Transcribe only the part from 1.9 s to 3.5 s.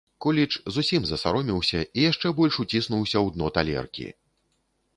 і яшчэ больш уціснуўся ў дно